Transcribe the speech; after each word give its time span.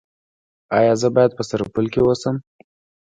ایا 0.77 0.93
زه 1.01 1.07
باید 1.15 1.31
په 1.37 1.43
سرپل 1.49 1.85
کې 1.93 1.99
اوسم؟ 2.03 2.35